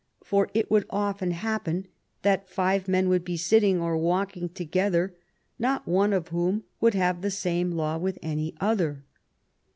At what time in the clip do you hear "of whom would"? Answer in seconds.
6.11-6.95